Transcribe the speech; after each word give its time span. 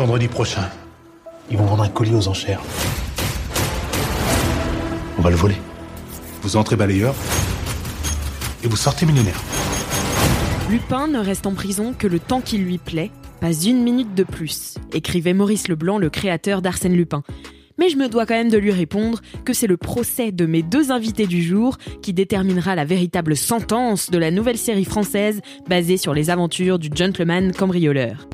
Vendredi 0.00 0.28
prochain, 0.28 0.66
ils 1.50 1.58
vont 1.58 1.66
vendre 1.66 1.82
un 1.82 1.88
colis 1.90 2.14
aux 2.14 2.26
enchères. 2.26 2.62
On 5.18 5.20
va 5.20 5.28
le 5.28 5.36
voler. 5.36 5.56
Vous 6.40 6.56
entrez 6.56 6.74
balayeur 6.74 7.14
et 8.64 8.66
vous 8.66 8.78
sortez 8.78 9.04
millionnaire. 9.04 9.38
Lupin 10.70 11.06
ne 11.06 11.18
reste 11.18 11.46
en 11.46 11.52
prison 11.52 11.92
que 11.92 12.06
le 12.06 12.18
temps 12.18 12.40
qui 12.40 12.56
lui 12.56 12.78
plaît, 12.78 13.10
pas 13.42 13.52
une 13.52 13.82
minute 13.82 14.14
de 14.14 14.24
plus, 14.24 14.76
écrivait 14.94 15.34
Maurice 15.34 15.68
Leblanc, 15.68 15.98
le 15.98 16.08
créateur 16.08 16.62
d'Arsène 16.62 16.96
Lupin. 16.96 17.22
Mais 17.78 17.90
je 17.90 17.98
me 17.98 18.08
dois 18.08 18.24
quand 18.24 18.36
même 18.36 18.48
de 18.48 18.56
lui 18.56 18.72
répondre 18.72 19.20
que 19.44 19.52
c'est 19.52 19.66
le 19.66 19.76
procès 19.76 20.32
de 20.32 20.46
mes 20.46 20.62
deux 20.62 20.92
invités 20.92 21.26
du 21.26 21.42
jour 21.42 21.76
qui 22.00 22.14
déterminera 22.14 22.74
la 22.74 22.86
véritable 22.86 23.36
sentence 23.36 24.10
de 24.10 24.16
la 24.16 24.30
nouvelle 24.30 24.56
série 24.56 24.86
française 24.86 25.42
basée 25.68 25.98
sur 25.98 26.14
les 26.14 26.30
aventures 26.30 26.78
du 26.78 26.88
gentleman 26.90 27.52
cambrioleur. 27.52 28.26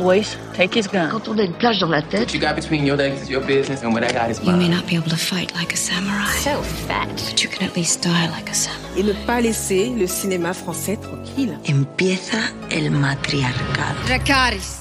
Boys, 0.00 0.36
take 0.54 0.74
his 0.74 0.88
gun. 0.88 1.10
Quand 1.10 1.28
on 1.28 1.38
a 1.38 1.42
une 1.44 1.52
plage 1.52 1.78
dans 1.78 1.90
la 1.90 2.00
tête, 2.00 2.32
you 2.32 2.40
got 2.40 2.54
between 2.56 2.86
your 2.86 2.96
legs 2.96 3.20
is 3.22 3.28
your 3.30 3.42
business, 3.42 3.82
and 3.84 3.92
what 3.92 4.02
I 4.02 4.10
got 4.12 4.30
is 4.30 4.38
You 4.42 4.52
may 4.52 4.68
mine. 4.68 4.70
not 4.70 4.86
be 4.86 4.96
able 4.96 5.10
to 5.10 5.16
fight 5.16 5.52
like 5.54 5.74
a 5.74 5.76
samurai, 5.76 6.24
So 6.42 6.62
fat. 6.62 7.06
but 7.30 7.42
you 7.42 7.50
can 7.50 7.68
at 7.68 7.76
least 7.76 8.02
die 8.02 8.28
like 8.30 8.48
a 8.50 8.54
samurai. 8.54 8.80
et 8.98 9.02
ne 9.02 9.12
pas 9.26 9.42
laisser 9.42 9.90
le 9.90 10.06
cinéma 10.06 10.54
français 10.54 10.96
tranquille. 10.96 11.58
empieza 11.66 12.38
el 12.70 12.90
matriarcado. 12.90 13.98
Dracarys. 14.06 14.79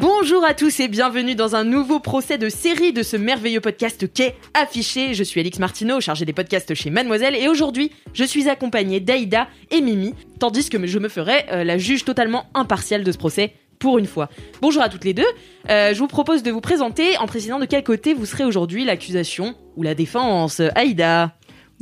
Bonjour 0.00 0.44
à 0.44 0.54
tous 0.54 0.80
et 0.80 0.88
bienvenue 0.88 1.34
dans 1.34 1.54
un 1.54 1.64
nouveau 1.64 2.00
procès 2.00 2.38
de 2.38 2.48
série 2.48 2.92
de 2.92 3.02
ce 3.02 3.16
merveilleux 3.16 3.60
podcast 3.60 4.12
qu'est 4.12 4.36
Affiché. 4.54 5.14
Je 5.14 5.22
suis 5.22 5.40
Alix 5.40 5.58
Martineau, 5.58 6.00
chargée 6.00 6.24
des 6.24 6.32
podcasts 6.32 6.74
chez 6.74 6.90
Mademoiselle, 6.90 7.36
et 7.36 7.48
aujourd'hui, 7.48 7.92
je 8.12 8.24
suis 8.24 8.48
accompagnée 8.48 9.00
d'Aïda 9.00 9.48
et 9.70 9.80
Mimi, 9.80 10.14
tandis 10.38 10.68
que 10.68 10.84
je 10.86 10.98
me 10.98 11.08
ferai 11.08 11.44
euh, 11.50 11.64
la 11.64 11.78
juge 11.78 12.04
totalement 12.04 12.46
impartiale 12.54 13.04
de 13.04 13.12
ce 13.12 13.18
procès 13.18 13.54
pour 13.78 13.98
une 13.98 14.06
fois. 14.06 14.28
Bonjour 14.60 14.82
à 14.82 14.88
toutes 14.88 15.04
les 15.04 15.14
deux. 15.14 15.26
Euh, 15.68 15.92
je 15.92 15.98
vous 15.98 16.06
propose 16.06 16.42
de 16.42 16.50
vous 16.50 16.60
présenter 16.60 17.16
en 17.18 17.26
précisant 17.26 17.58
de 17.58 17.66
quel 17.66 17.82
côté 17.82 18.14
vous 18.14 18.26
serez 18.26 18.44
aujourd'hui 18.44 18.84
l'accusation 18.84 19.56
ou 19.76 19.82
la 19.82 19.94
défense. 19.94 20.60
Aïda. 20.74 21.34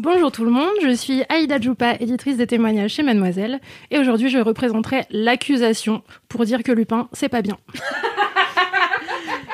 Bonjour 0.03 0.33
tout 0.33 0.47
le 0.47 0.51
monde, 0.51 0.73
je 0.83 0.95
suis 0.95 1.25
Aïda 1.29 1.61
Djoupa, 1.61 1.97
éditrice 2.01 2.39
des 2.39 2.47
témoignages 2.47 2.93
chez 2.93 3.03
Mademoiselle, 3.03 3.61
et 3.91 3.99
aujourd'hui 3.99 4.31
je 4.31 4.39
représenterai 4.39 5.03
l'accusation 5.11 6.03
pour 6.27 6.47
dire 6.47 6.63
que 6.63 6.73
Lupin, 6.73 7.11
c'est 7.13 7.29
pas 7.29 7.43
bien. 7.43 7.59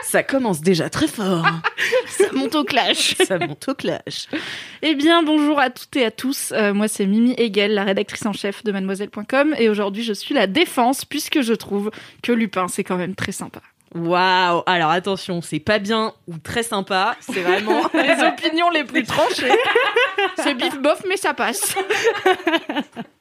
Ça 0.04 0.22
commence 0.22 0.60
déjà 0.60 0.88
très 0.88 1.08
fort. 1.08 1.44
Ça 2.06 2.30
monte 2.32 2.54
au 2.54 2.62
clash. 2.62 3.16
Ça 3.26 3.40
monte 3.40 3.66
au 3.66 3.74
clash. 3.74 4.28
Eh 4.82 4.94
bien, 4.94 5.24
bonjour 5.24 5.58
à 5.58 5.68
toutes 5.68 5.96
et 5.96 6.04
à 6.04 6.12
tous. 6.12 6.52
Euh, 6.52 6.72
moi, 6.72 6.86
c'est 6.86 7.06
Mimi 7.06 7.34
Hegel, 7.36 7.74
la 7.74 7.82
rédactrice 7.82 8.24
en 8.24 8.32
chef 8.32 8.62
de 8.62 8.70
mademoiselle.com. 8.70 9.56
Et 9.58 9.68
aujourd'hui, 9.68 10.04
je 10.04 10.12
suis 10.12 10.32
la 10.32 10.46
défense 10.46 11.04
puisque 11.04 11.40
je 11.40 11.54
trouve 11.54 11.90
que 12.22 12.30
Lupin, 12.30 12.68
c'est 12.68 12.84
quand 12.84 12.96
même 12.96 13.16
très 13.16 13.32
sympa. 13.32 13.60
Waouh 13.96 14.62
Alors 14.66 14.90
attention, 14.90 15.40
c'est 15.40 15.58
pas 15.58 15.78
bien 15.78 16.12
ou 16.28 16.36
très 16.38 16.62
sympa, 16.62 17.16
c'est 17.20 17.40
vraiment 17.40 17.82
Les 17.94 18.22
opinions 18.22 18.68
les 18.70 18.84
plus 18.84 19.04
tranchées. 19.04 19.56
c'est 20.36 20.54
bif 20.54 20.78
bof, 20.80 21.02
mais 21.08 21.16
ça 21.16 21.32
passe. 21.32 21.74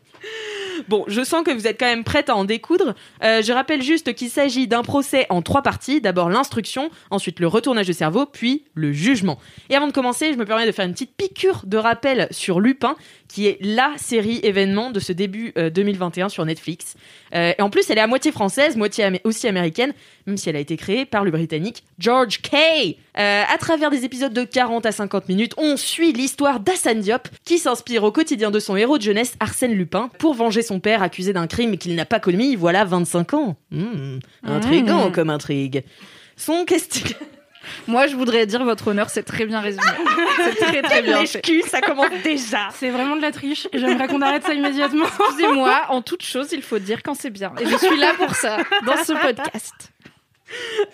Bon, 0.88 1.06
je 1.08 1.24
sens 1.24 1.44
que 1.44 1.52
vous 1.52 1.68
êtes 1.68 1.80
quand 1.80 1.86
même 1.86 2.04
prête 2.04 2.30
à 2.30 2.36
en 2.36 2.46
découdre. 2.46 2.96
Euh, 3.24 3.42
je 3.42 3.52
rappelle 3.54 3.82
juste 3.82 4.14
qu'il 4.14 4.30
s'agit 4.30 4.68
d'un 4.68 4.84
procès 4.84 5.26
en 5.30 5.42
trois 5.42 5.62
parties. 5.62 6.02
D'abord 6.02 6.30
l'instruction, 6.30 6.90
ensuite 7.10 7.40
le 7.40 7.48
retournage 7.48 7.88
de 7.88 7.94
cerveau, 7.94 8.26
puis 8.26 8.64
le 8.74 8.92
jugement. 8.92 9.40
Et 9.70 9.76
avant 9.76 9.88
de 9.88 9.92
commencer, 9.92 10.34
je 10.34 10.38
me 10.38 10.46
permets 10.46 10.66
de 10.66 10.72
faire 10.72 10.86
une 10.86 10.94
petite 10.94 11.16
piqûre 11.16 11.64
de 11.66 11.78
rappel 11.78 12.28
sur 12.32 12.60
Lupin, 12.60 12.96
qui 13.28 13.48
est 13.48 13.58
la 13.62 13.94
série 13.98 14.40
événement 14.44 14.92
de 14.92 15.00
ce 15.00 15.12
début 15.12 15.54
euh, 15.58 15.70
2021 15.70 16.30
sur 16.30 16.46
Netflix. 16.46 16.96
Euh, 17.34 17.54
et 17.58 17.62
en 17.62 17.70
plus, 17.70 17.90
elle 17.90 17.98
est 17.98 18.02
à 18.02 18.08
moitié 18.08 18.32
française, 18.32 18.76
moitié 18.78 19.22
aussi 19.24 19.48
américaine, 19.48 19.94
même 20.26 20.38
si 20.38 20.50
elle 20.50 20.56
a 20.56 20.60
été 20.60 20.78
créée 20.78 21.06
par 21.06 21.24
le 21.24 21.32
britannique 21.32 21.84
George 22.00 22.42
Kay. 22.42 22.98
Euh, 23.18 23.44
à 23.48 23.58
travers 23.58 23.92
des 23.92 24.04
épisodes 24.04 24.34
de 24.34 24.44
40 24.44 24.86
à 24.86 24.92
50 24.92 25.30
minutes, 25.30 25.54
on 25.58 25.78
suit 25.78 26.12
l'histoire 26.12 26.60
d'Assane 26.60 27.00
Diop, 27.00 27.28
qui 27.46 27.58
s'inspire 27.58 28.04
au 28.04 28.12
quotidien 28.12 28.52
de 28.52 28.60
son 28.60 28.76
héros 28.76 28.98
de 28.98 29.04
jeunesse, 29.04 29.36
Arsène 29.40 29.74
Lupin, 29.74 30.10
pour 30.20 30.34
venger 30.34 30.62
son 30.66 30.80
père 30.80 31.02
accusé 31.02 31.34
d'un 31.34 31.48
crime 31.48 31.78
qu'il 31.78 31.96
n'a 31.96 32.06
pas 32.06 32.20
commis, 32.20 32.56
voilà 32.56 32.84
25 32.86 33.34
ans. 33.34 33.56
Hmm, 33.72 34.20
intriguant 34.44 35.10
Mmh. 35.10 35.12
comme 35.12 35.30
intrigue. 35.30 35.84
Son 36.36 36.66
question... 36.66 37.06
Moi, 37.88 38.06
je 38.06 38.16
voudrais 38.16 38.46
dire 38.46 38.64
votre 38.64 38.90
honneur, 38.90 39.10
c'est 39.10 39.24
très 39.24 39.48
bien 39.48 39.60
résumé. 39.60 39.84
C'est 40.38 40.56
très 40.66 40.82
très 40.84 41.02
bien 41.02 41.26
fait. 41.26 41.42
Ça 41.68 41.82
commence 41.82 42.12
déjà. 42.24 42.70
C'est 42.76 42.92
vraiment 42.92 43.16
de 43.16 43.22
la 43.24 43.32
triche, 43.32 43.68
et 43.74 43.80
j'aimerais 43.80 44.08
qu'on 44.08 44.22
arrête 44.22 44.44
ça 44.44 44.54
immédiatement. 44.54 45.06
Excusez-moi, 45.06 45.86
en 45.90 46.04
toute 46.04 46.22
chose, 46.22 46.50
il 46.52 46.62
faut 46.62 46.78
dire 46.78 47.02
quand 47.02 47.16
c'est 47.16 47.32
bien. 47.32 47.52
Et 47.60 47.66
je 47.66 47.76
suis 47.76 47.98
là 47.98 48.14
pour 48.18 48.36
ça, 48.36 48.58
dans 48.86 49.04
ce 49.04 49.14
podcast. 49.14 49.74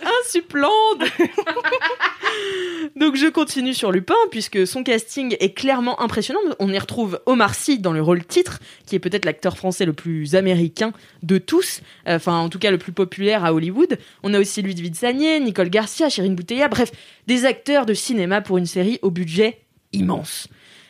Insupplande 0.01 1.03
Donc 2.95 3.15
je 3.15 3.27
continue 3.27 3.73
sur 3.73 3.91
Lupin, 3.91 4.15
puisque 4.31 4.65
son 4.65 4.83
casting 4.83 5.35
est 5.39 5.53
clairement 5.53 5.99
impressionnant. 6.01 6.39
On 6.59 6.71
y 6.71 6.79
retrouve 6.79 7.19
Omar 7.25 7.53
Sy 7.53 7.79
dans 7.79 7.93
le 7.93 8.01
rôle 8.01 8.23
titre, 8.25 8.59
qui 8.85 8.95
est 8.95 8.99
peut-être 8.99 9.25
l'acteur 9.25 9.57
français 9.57 9.85
le 9.85 9.93
plus 9.93 10.35
américain 10.35 10.93
de 11.23 11.37
tous, 11.37 11.81
Euh, 12.07 12.15
enfin 12.15 12.37
en 12.37 12.49
tout 12.49 12.59
cas 12.59 12.71
le 12.71 12.77
plus 12.77 12.91
populaire 12.91 13.45
à 13.45 13.53
Hollywood. 13.53 13.97
On 14.23 14.33
a 14.33 14.39
aussi 14.39 14.61
Ludwig 14.61 14.95
Sagné, 14.95 15.39
Nicole 15.39 15.69
Garcia, 15.69 16.09
Chérine 16.09 16.35
Bouteilla, 16.35 16.67
bref, 16.67 16.91
des 17.27 17.45
acteurs 17.45 17.85
de 17.85 17.93
cinéma 17.93 18.41
pour 18.41 18.57
une 18.57 18.65
série 18.65 18.99
au 19.01 19.11
budget 19.11 19.59
immense. 19.93 20.47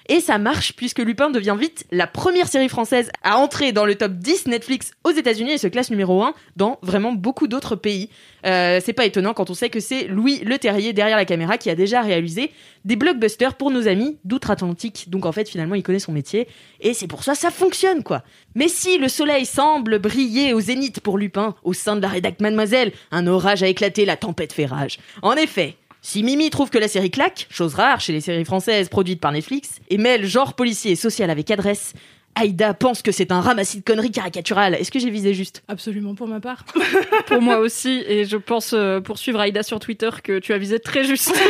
Et 0.10 0.20
ça 0.20 0.38
marche 0.38 0.74
puisque 0.74 1.00
Lupin 1.00 1.30
devient 1.30 1.56
vite 1.60 1.86
la 1.92 2.08
première 2.08 2.48
série 2.48 2.70
française 2.70 3.12
à 3.24 3.38
entrer 3.38 3.72
dans 3.72 3.86
le 3.86 3.96
top 3.96 4.14
10 4.14 4.48
Netflix 4.48 4.92
aux 5.04 5.12
États-Unis 5.12 5.52
et 5.52 5.58
se 5.58 5.68
classe 5.68 5.90
numéro 5.90 6.24
1 6.24 6.34
dans 6.56 6.80
vraiment 6.82 7.14
beaucoup 7.14 7.48
d'autres 7.48 7.76
pays. 7.76 8.10
Euh, 8.46 8.80
c'est 8.84 8.94
pas 8.94 9.06
étonnant 9.06 9.34
quand 9.34 9.50
on 9.50 9.54
sait 9.54 9.70
que 9.70 9.80
c'est 9.80 10.08
Louis 10.08 10.40
Le 10.44 10.58
Terrier 10.58 10.94
derrière 10.94 11.18
la 11.18 11.26
caméra 11.26 11.58
qui 11.58 11.70
a 11.70 11.76
déjà 11.76 12.02
réalisé 12.02 12.52
des 12.86 12.96
blockbusters 12.96 13.56
pour 13.56 13.70
nos 13.70 13.88
amis 13.88 14.18
d'outre-Atlantique. 14.26 15.06
Donc 15.10 15.26
en 15.26 15.32
fait, 15.32 15.48
finalement, 15.48 15.76
il 15.76 15.84
connaît 15.84 16.00
son 16.00 16.12
métier 16.12 16.48
et 16.80 16.94
c'est 16.94 17.08
pour 17.08 17.24
ça 17.24 17.36
ça 17.36 17.52
fonctionne 17.52 18.04
quoi. 18.04 18.24
Mais 18.56 18.68
si 18.68 18.98
le 18.98 19.08
soleil 19.08 19.46
semble 19.46 20.00
briller 20.00 20.54
au 20.54 20.60
zénith 20.60 21.00
pour 21.00 21.18
Lupin 21.18 21.56
au 21.64 21.74
sein 21.74 21.96
de 21.96 22.02
la 22.02 22.08
rédac 22.08 22.40
Mademoiselle, 22.40 22.92
un 23.12 23.28
orage 23.28 23.64
a 23.64 23.68
éclaté, 23.68 24.06
la 24.06 24.18
tempête 24.18 24.54
fait 24.54 24.66
rage. 24.66 25.00
En 25.22 25.34
effet, 25.34 25.78
si 26.02 26.24
Mimi 26.24 26.50
trouve 26.50 26.70
que 26.70 26.78
la 26.78 26.88
série 26.88 27.12
claque, 27.12 27.48
chose 27.50 27.76
rare 27.76 28.00
chez 28.00 28.12
les 28.12 28.22
séries 28.22 28.46
françaises 28.46 28.90
produites 28.90 29.22
par 29.22 29.32
Netflix, 29.32 29.80
et 29.90 29.98
mêle 29.98 30.26
genre 30.26 30.56
policier 30.56 30.92
et 30.92 30.96
social 30.96 31.30
avec 31.30 31.52
adresse, 31.52 31.94
Aïda 32.36 32.74
pense 32.74 33.02
que 33.02 33.12
c'est 33.12 33.32
un 33.32 33.42
ramassis 33.42 33.80
de 33.80 33.84
conneries 33.84 34.12
caricaturales. 34.12 34.76
Est-ce 34.76 34.90
que 34.90 35.00
j'ai 35.00 35.10
visé 35.10 35.34
juste 35.34 35.64
Absolument 35.68 36.16
pour 36.16 36.28
ma 36.28 36.40
part. 36.40 36.66
Pour 37.28 37.42
moi 37.42 37.60
aussi, 37.60 38.04
et 38.08 38.26
je 38.26 38.38
pense 38.38 38.74
euh, 38.74 39.00
poursuivre 39.00 39.40
Aïda 39.40 39.64
sur 39.64 39.80
Twitter 39.80 40.10
que 40.24 40.40
tu 40.40 40.54
as 40.54 40.58
visé 40.58 40.80
très 40.80 41.04
juste. 41.04 41.34